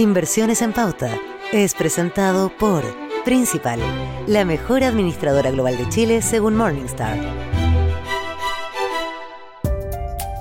Inversiones 0.00 0.62
en 0.62 0.72
Pauta 0.72 1.10
es 1.52 1.74
presentado 1.74 2.48
por 2.56 2.82
Principal, 3.26 3.78
la 4.26 4.46
mejor 4.46 4.82
administradora 4.82 5.50
global 5.50 5.76
de 5.76 5.90
Chile 5.90 6.22
según 6.22 6.56
Morningstar. 6.56 7.18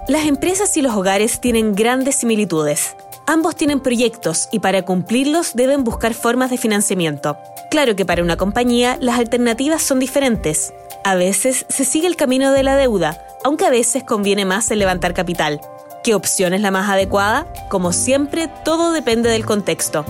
Las 0.07 0.25
empresas 0.27 0.77
y 0.77 0.81
los 0.81 0.95
hogares 0.95 1.41
tienen 1.41 1.75
grandes 1.75 2.15
similitudes. 2.15 2.95
Ambos 3.27 3.57
tienen 3.57 3.81
proyectos 3.81 4.47
y 4.53 4.59
para 4.59 4.85
cumplirlos 4.85 5.53
deben 5.53 5.83
buscar 5.83 6.13
formas 6.13 6.51
de 6.51 6.57
financiamiento. 6.57 7.37
Claro 7.69 7.97
que 7.97 8.05
para 8.05 8.23
una 8.23 8.37
compañía 8.37 8.97
las 9.01 9.19
alternativas 9.19 9.83
son 9.83 9.99
diferentes. 9.99 10.73
A 11.03 11.15
veces 11.15 11.65
se 11.67 11.83
sigue 11.83 12.07
el 12.07 12.15
camino 12.15 12.53
de 12.53 12.63
la 12.63 12.77
deuda, 12.77 13.27
aunque 13.43 13.65
a 13.65 13.71
veces 13.71 14.05
conviene 14.05 14.45
más 14.45 14.71
el 14.71 14.79
levantar 14.79 15.13
capital. 15.13 15.59
¿Qué 16.03 16.15
opción 16.15 16.53
es 16.53 16.61
la 16.61 16.71
más 16.71 16.89
adecuada? 16.89 17.45
Como 17.67 17.91
siempre, 17.91 18.49
todo 18.63 18.93
depende 18.93 19.29
del 19.29 19.45
contexto. 19.45 20.05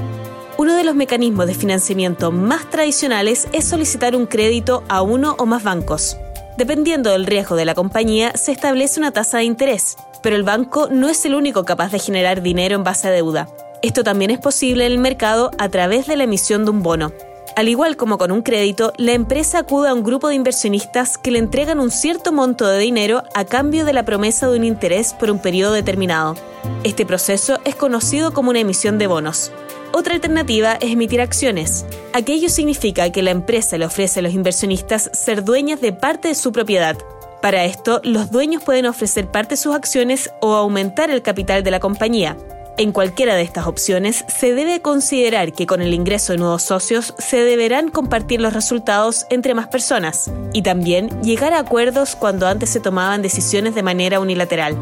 Uno 0.57 0.75
de 0.75 0.83
los 0.83 0.93
mecanismos 0.93 1.47
de 1.47 1.55
financiamiento 1.55 2.31
más 2.31 2.69
tradicionales 2.69 3.47
es 3.53 3.65
solicitar 3.65 4.15
un 4.15 4.27
crédito 4.27 4.83
a 4.87 5.01
uno 5.01 5.35
o 5.39 5.47
más 5.47 5.63
bancos. 5.63 6.17
Dependiendo 6.57 7.09
del 7.09 7.25
riesgo 7.25 7.55
de 7.55 7.65
la 7.65 7.73
compañía, 7.73 8.33
se 8.35 8.51
establece 8.51 8.99
una 8.99 9.11
tasa 9.11 9.39
de 9.39 9.45
interés, 9.45 9.97
pero 10.21 10.35
el 10.35 10.43
banco 10.43 10.89
no 10.91 11.09
es 11.09 11.25
el 11.25 11.33
único 11.33 11.65
capaz 11.65 11.91
de 11.91 11.99
generar 11.99 12.43
dinero 12.43 12.75
en 12.75 12.83
base 12.83 13.07
a 13.07 13.11
deuda. 13.11 13.47
Esto 13.81 14.03
también 14.03 14.29
es 14.29 14.39
posible 14.39 14.85
en 14.85 14.91
el 14.91 14.97
mercado 14.99 15.49
a 15.57 15.69
través 15.69 16.05
de 16.05 16.17
la 16.17 16.25
emisión 16.25 16.65
de 16.65 16.71
un 16.71 16.83
bono. 16.83 17.13
Al 17.59 17.67
igual 17.67 17.97
como 17.97 18.17
con 18.17 18.31
un 18.31 18.41
crédito, 18.41 18.93
la 18.95 19.11
empresa 19.11 19.59
acude 19.59 19.89
a 19.89 19.93
un 19.93 20.01
grupo 20.01 20.29
de 20.29 20.35
inversionistas 20.35 21.17
que 21.17 21.29
le 21.29 21.39
entregan 21.39 21.81
un 21.81 21.91
cierto 21.91 22.31
monto 22.31 22.65
de 22.65 22.79
dinero 22.79 23.23
a 23.35 23.43
cambio 23.43 23.83
de 23.83 23.91
la 23.91 24.05
promesa 24.05 24.47
de 24.47 24.57
un 24.57 24.63
interés 24.63 25.13
por 25.13 25.29
un 25.29 25.39
periodo 25.39 25.73
determinado. 25.73 26.35
Este 26.85 27.05
proceso 27.05 27.59
es 27.65 27.75
conocido 27.75 28.31
como 28.31 28.51
una 28.51 28.61
emisión 28.61 28.97
de 28.97 29.07
bonos. 29.07 29.51
Otra 29.91 30.13
alternativa 30.13 30.75
es 30.75 30.93
emitir 30.93 31.19
acciones. 31.19 31.85
Aquello 32.13 32.47
significa 32.47 33.11
que 33.11 33.23
la 33.23 33.31
empresa 33.31 33.77
le 33.77 33.87
ofrece 33.87 34.21
a 34.21 34.23
los 34.23 34.33
inversionistas 34.33 35.09
ser 35.11 35.43
dueñas 35.43 35.81
de 35.81 35.91
parte 35.91 36.29
de 36.29 36.35
su 36.35 36.53
propiedad. 36.53 36.97
Para 37.41 37.65
esto, 37.65 37.99
los 38.05 38.31
dueños 38.31 38.63
pueden 38.63 38.85
ofrecer 38.85 39.27
parte 39.27 39.55
de 39.55 39.61
sus 39.61 39.75
acciones 39.75 40.29
o 40.39 40.55
aumentar 40.55 41.11
el 41.11 41.21
capital 41.21 41.61
de 41.61 41.71
la 41.71 41.81
compañía. 41.81 42.37
En 42.79 42.93
cualquiera 42.93 43.35
de 43.35 43.41
estas 43.41 43.67
opciones, 43.67 44.23
se 44.29 44.55
debe 44.55 44.81
considerar 44.81 45.51
que 45.51 45.67
con 45.67 45.81
el 45.81 45.93
ingreso 45.93 46.31
de 46.31 46.39
nuevos 46.39 46.63
socios 46.63 47.13
se 47.17 47.43
deberán 47.43 47.89
compartir 47.89 48.39
los 48.39 48.53
resultados 48.53 49.25
entre 49.29 49.53
más 49.53 49.67
personas 49.67 50.31
y 50.53 50.61
también 50.61 51.09
llegar 51.21 51.51
a 51.51 51.59
acuerdos 51.59 52.15
cuando 52.15 52.47
antes 52.47 52.69
se 52.69 52.79
tomaban 52.79 53.21
decisiones 53.21 53.75
de 53.75 53.83
manera 53.83 54.21
unilateral. 54.21 54.77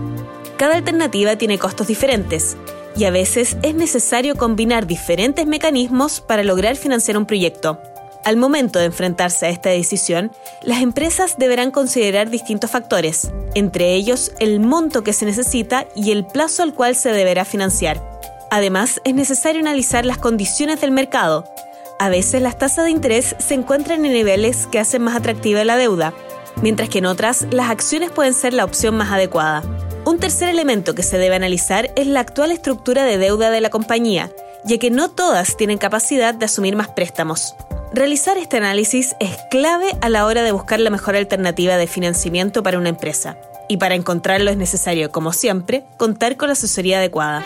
Cada 0.58 0.76
alternativa 0.76 1.38
tiene 1.38 1.58
costos 1.58 1.88
diferentes, 1.88 2.56
y 2.96 3.06
a 3.06 3.10
veces 3.10 3.58
es 3.64 3.74
necesario 3.74 4.36
combinar 4.36 4.86
diferentes 4.86 5.48
mecanismos 5.48 6.22
para 6.22 6.44
lograr 6.44 6.76
financiar 6.76 7.18
un 7.18 7.26
proyecto. 7.26 7.82
Al 8.28 8.36
momento 8.36 8.78
de 8.80 8.84
enfrentarse 8.84 9.46
a 9.46 9.50
esta 9.50 9.70
decisión, 9.70 10.34
las 10.62 10.82
empresas 10.82 11.38
deberán 11.38 11.72
considerar 11.72 12.30
distintos 12.30 12.70
factores, 12.70 13.32
entre 13.56 13.94
ellos 13.94 14.34
el 14.42 14.60
monto 14.60 15.02
que 15.02 15.14
se 15.14 15.24
necesita 15.24 15.88
y 15.96 16.12
el 16.12 16.26
plazo 16.26 16.62
al 16.62 16.74
cual 16.74 16.98
se 16.98 17.14
deberá 17.14 17.46
financiar. 17.46 18.04
Además, 18.52 19.00
es 19.06 19.16
necesario 19.16 19.62
analizar 19.62 20.06
las 20.06 20.18
condiciones 20.18 20.82
del 20.82 20.92
mercado. 20.92 21.46
A 22.00 22.10
veces 22.10 22.42
las 22.42 22.58
tasas 22.58 22.84
de 22.84 22.92
interés 22.92 23.34
se 23.40 23.54
encuentran 23.54 24.04
en 24.06 24.12
niveles 24.12 24.68
que 24.68 24.80
hacen 24.80 25.04
más 25.04 25.16
atractiva 25.16 25.64
la 25.64 25.78
deuda, 25.78 26.14
mientras 26.62 26.90
que 26.90 26.98
en 26.98 27.06
otras 27.06 27.48
las 27.52 27.70
acciones 27.70 28.12
pueden 28.12 28.34
ser 28.34 28.54
la 28.54 28.66
opción 28.66 28.98
más 28.98 29.10
adecuada. 29.10 29.64
Un 30.04 30.20
tercer 30.20 30.50
elemento 30.50 30.96
que 30.96 31.04
se 31.04 31.18
debe 31.18 31.38
analizar 31.38 31.92
es 31.96 32.08
la 32.08 32.20
actual 32.20 32.52
estructura 32.52 33.06
de 33.06 33.18
deuda 33.18 33.52
de 33.52 33.62
la 33.62 33.70
compañía, 33.70 34.32
ya 34.66 34.78
que 34.80 34.92
no 34.92 35.12
todas 35.12 35.56
tienen 35.56 35.78
capacidad 35.78 36.34
de 36.34 36.44
asumir 36.44 36.76
más 36.76 36.90
préstamos. 36.90 37.56
Realizar 37.98 38.38
este 38.38 38.58
análisis 38.58 39.16
es 39.20 39.40
clave 39.50 39.88
a 40.02 40.10
la 40.10 40.28
hora 40.28 40.44
de 40.44 40.52
buscar 40.52 40.80
la 40.80 40.92
mejor 40.92 41.16
alternativa 41.16 41.78
de 41.78 41.88
financiamiento 41.88 42.62
para 42.62 42.78
una 42.78 42.90
empresa. 42.90 43.40
Y 43.68 43.78
para 43.78 43.96
encontrarlo 43.96 44.52
es 44.52 44.58
necesario, 44.58 45.12
como 45.12 45.34
siempre, 45.34 45.84
contar 45.98 46.38
con 46.38 46.50
la 46.50 46.54
asesoría 46.54 47.00
adecuada. 47.00 47.44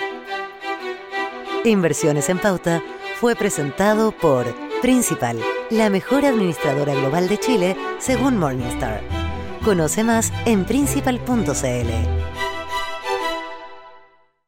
Inversiones 1.63 2.27
en 2.27 2.37
Pauta 2.37 2.83
fue 3.21 3.33
presentado 3.33 4.11
por 4.11 4.45
Principal, 4.81 5.39
la 5.69 5.89
mejor 5.89 6.25
administradora 6.25 6.95
global 6.95 7.29
de 7.29 7.37
Chile 7.37 7.77
según 7.99 8.37
Morningstar. 8.37 8.99
Conoce 9.63 10.03
más 10.03 10.33
en 10.45 10.65
principal.cl. 10.65 12.20